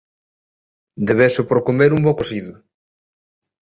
Devezo 1.07 1.41
por 1.49 1.59
comer 1.67 1.89
un 1.97 2.01
bo 2.05 2.13
cocido 2.19 2.53